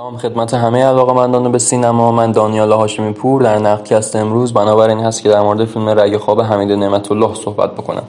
[0.00, 2.12] سلام خدمت همه علاقمندان به سینما.
[2.12, 4.52] من دانیال هاشمی پور در نقدکست امروز.
[4.52, 8.02] بنابراین هست که در مورد فیلم رگ خواب حمید نعمت الله صحبت بکنم.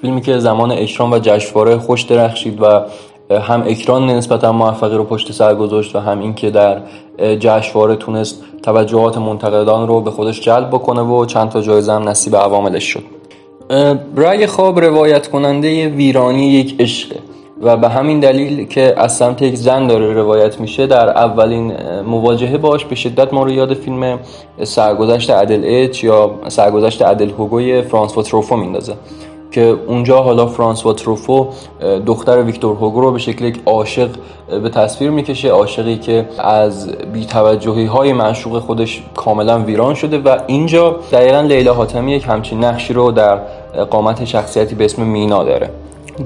[0.00, 2.66] فیلمی که زمان اکران و جشنواره خوش درخشید و
[3.30, 6.82] هم اکران نسبتا موفقی رو پشت سر گذاشت و هم اینکه در
[7.18, 12.36] جشنواره تونست توجهات منتقدان رو به خودش جلب بکنه و چند تا جایزه هم نصیب
[12.36, 13.02] عواملش شد.
[14.16, 17.27] رگ خواب روایت کننده ویرانی یک عشقه.
[17.62, 21.72] و به همین دلیل که از سمت یک زن داره روایت میشه در اولین
[22.06, 24.18] مواجهه باش به شدت ما رو یاد فیلم
[24.62, 28.94] سرگذشت عدل اچ یا سرگذشت عدل هوگوی فرانس و تروفو میندازه.
[29.50, 31.46] که اونجا حالا فرانس و تروفو
[32.06, 34.08] دختر ویکتور هوگو رو به شکل یک عاشق
[34.62, 40.96] به تصویر می‌کشه عاشقی که از بیتوجهی های معشوق خودش کاملا ویران شده و اینجا
[41.12, 43.36] دقیقا لیلا حاتمی یک همچین نقشی رو در
[43.90, 45.70] قامت شخصیتی به اسم مینا داره.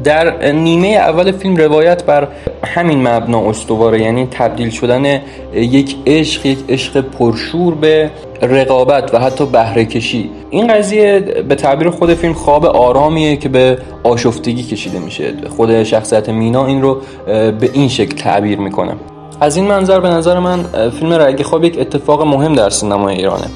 [0.05, 2.29] در نیمه اول فیلم روایت بر
[2.65, 5.21] همین مبنا استواره یعنی تبدیل شدن
[5.55, 8.11] یک عشق یک عشق پرشور به
[8.43, 10.31] رقابت و حتی بهره کشی.
[10.51, 15.35] این قضیه به تعبیر خود فیلم خواب آرامیه که به آشفتگی کشیده میشه.
[15.57, 18.93] خود شخصیت مینا این رو به این شکل تعبیر می‌کنه.
[19.41, 23.47] از این منظر به نظر من فیلم رگ خواب یک اتفاق مهم در سینما ایرانه.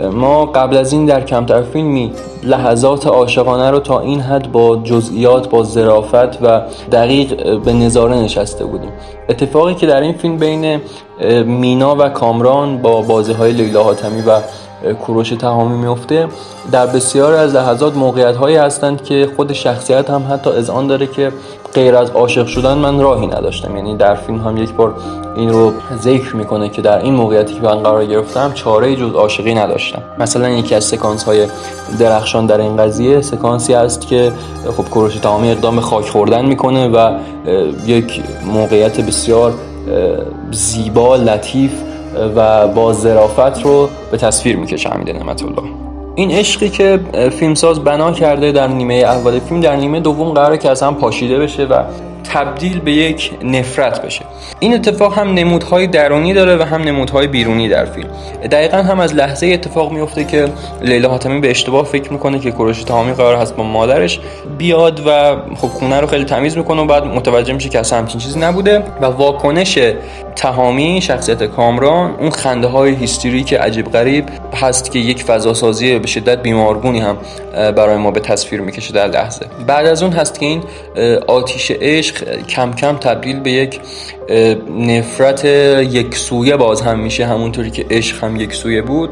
[0.00, 5.48] ما قبل از این در کمتر فیلمی لحظات عاشقانه رو تا این حد با جزئیات
[5.48, 6.60] با ظرافت و
[6.92, 8.90] دقیق به نظاره نشسته بودیم.
[9.28, 10.80] اتفاقی که در این فیلم بین
[11.44, 14.40] مینا و کامران با بازی های لیلا حاتمی و
[14.92, 16.28] کوروش تهامی میفته
[16.72, 21.06] در بسیار از لحظات موقعیت هایی هستند که خود شخصیت هم حتی از آن داره
[21.06, 21.32] که
[21.74, 23.76] غیر از عاشق شدن من راهی نداشتم.
[23.76, 24.94] یعنی در فیلم هم یک بار
[25.36, 29.54] این رو ذکر می‌کنه که در این موقعیتی که من قرار گرفتم چاره جز عاشقی
[29.54, 30.02] نداشتم.
[30.18, 31.46] مثلا یکی از سکانس های
[31.98, 34.32] درخشان در این قضیه سکانسی است که
[34.76, 37.18] خب کوروش تمامی اقدام خاک خوردن می‌کنه و
[37.86, 39.54] یک موقعیت بسیار
[40.50, 41.72] زیبا لطیف
[42.36, 44.88] و با ظرافت رو به تصویر می‌کشه.
[44.88, 47.00] حمید نعمت الله این عشقی که
[47.38, 51.64] فیلمساز بنا کرده در نیمه اول فیلم در نیمه دوم قراره که هم پاشیده بشه
[51.64, 51.82] و
[52.32, 54.24] تبدیل به یک نفرت بشه.
[54.60, 58.08] این اتفاق هم نمودهای درونی داره و هم نمودهای بیرونی در فیلم.
[58.50, 60.48] دقیقا هم از لحظه اتفاق میفته که
[60.82, 64.20] لیلا حاتمی به اشتباه فکر می‌کنه که کوروش تمامی قرار هست با مادرش
[64.58, 68.20] بیاد و خب خونه رو خیلی تمیز می‌کنه و بعد متوجه میشه که اصلا همچین
[68.20, 69.78] چیزی نبوده و واکنش
[70.36, 74.24] تهامی شخصیت کامران اون خنده های هیستری که عجیب غریب
[74.54, 77.16] هست که یک فضا سازی به شدت بیمارگونی هم
[77.52, 79.46] برای ما به تصویر می‌کشه در لحظه.
[79.66, 80.62] بعد از اون هست که این
[81.26, 82.13] آتیش عشق
[82.48, 83.80] کم کم تبدیل به یک
[84.78, 89.10] نفرت یک سویه باز هم میشه همونطوری که عشق هم یک سویه بود.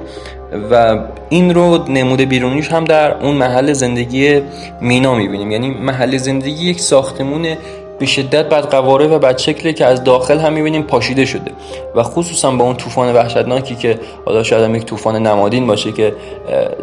[0.71, 0.99] و
[1.29, 4.41] این رو نموده بیرونیش هم در اون محل زندگی
[4.81, 5.51] مینا می‌بینیم.
[5.51, 7.57] یعنی محل زندگی یک ساختمون
[8.03, 11.51] به شدت بد قواره و بد شکلی که از داخل هم می‌بینیم پاشیده شده.
[11.95, 16.15] و خصوصا با اون طوفان وحشتناکی که حالا شاید هم یک طوفان نمادین باشه که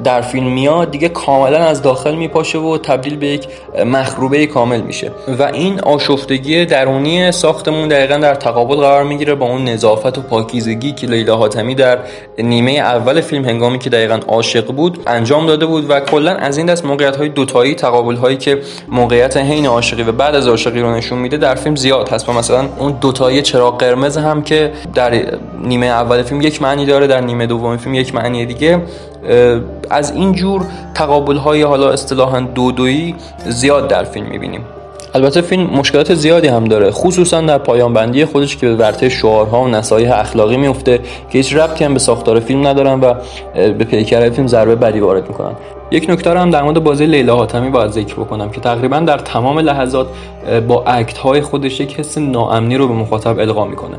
[0.03, 3.47] در فیلم میاد دیگه کاملا از داخل میپاشه و تبدیل به یک
[3.85, 5.11] مخروبه کامل میشه.
[5.39, 10.91] و این آشفتگی درونی ساختمون دقیقا در تقابل قرار می‌گیره با اون نظافت و پاکیزگی
[10.91, 11.99] که لیلا حاتمی در
[12.37, 16.65] نیمه اول فیلم هنگامی که دقیقا عاشق بود انجام داده بود و کلا از این
[16.65, 20.89] دست موقعیت های دوتایی تقابل هایی که موقعیت حین عاشقی و بعد از عاشقی رو
[21.09, 22.29] نشون میده در فیلم زیاد هست.
[22.29, 25.25] و مثلا اون دوتایی چراغ قرمز هم که در
[25.63, 28.81] نیمه اول فیلم یک معنی داره در نیمه دوم فیلم یک معنی دیگه.
[29.89, 30.61] از این جور
[30.93, 33.15] تقابل های حالا اصطلاحا دو دویی
[33.45, 34.61] زیاد در فیلم می‌بینیم.
[35.15, 39.61] البته فیلم مشکلات زیادی هم داره خصوصا در پایان بندی خودش که به ورته شعارها
[39.61, 43.13] و نصایح اخلاقی میفته که هیچ ربطی هم به ساختار فیلم ندارن و
[43.53, 45.55] به پیکر فیلم ضربه بدی وارد می‌کنن.
[45.91, 49.59] یک نکته هم در مورد بازی لیلا حاتمی باید ذکر بکنم که تقریبا در تمام
[49.59, 50.07] لحظات
[50.67, 53.97] با اکت های خودش یک حس ناامنی رو به مخاطب القا می‌کنه.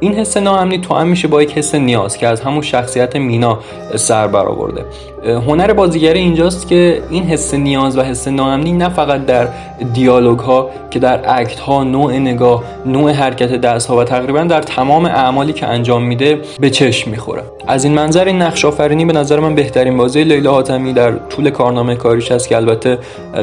[0.00, 3.58] این حس ناامنی تو میشه با یک حس نیاز که از همون شخصیت مینا
[3.96, 4.84] سر برآورده.
[5.24, 9.48] هنر بازیگری اینجاست که این حس نیاز و حس ناامنی نه فقط در
[9.92, 14.62] دیالوگ ها که در اکت ها نوع نگاه نوع حرکت دست ها و تقریبا در
[14.62, 17.42] تمام اعمالی که انجام میده به چشم می‌خوره.
[17.66, 21.50] از این منظر این نقش آفرینی به نظر من بهترین بازی لیلا حاتمی در طول
[21.50, 22.98] کارنامه کاریش است که البته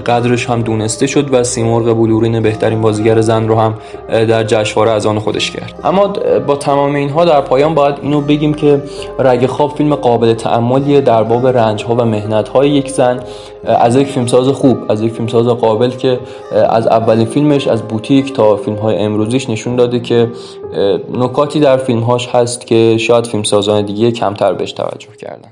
[0.06, 3.74] قدرش هم دونسته شد و سیمرغ بلورین بهترین بازیگر زن رو هم
[4.10, 5.74] در جشنواره از آن خودش کرد.
[5.84, 6.08] اما
[6.48, 8.84] با تمام اینها در پایان باید اینو بگیم که
[9.20, 13.20] رگ خواب فیلم قابل تأملیه در باب رنج ها و مهنت های یک زن
[13.64, 16.20] از یک فیلمساز خوب از یک فیلمساز قابل که
[16.70, 20.28] از اولین فیلمش از بوتیک تا فیلم های امروزیش نشون داده که
[21.14, 25.52] نکاتی در فیلمهاش هست که شاید فیلمسازان دیگه کمتر بهش توجه کردن.